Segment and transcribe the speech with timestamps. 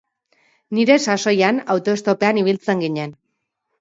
[0.77, 3.15] Nire sasoian autoestopean ibiltzen ginen.